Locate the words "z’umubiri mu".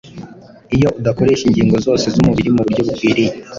2.13-2.61